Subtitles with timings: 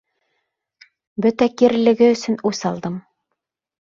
[1.25, 2.97] Бөтә кирелеге өсөн үс алдым.